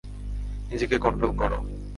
নিজেকে 0.71 0.95
কন্ট্রোল 0.97 1.31
করো। 1.37 1.57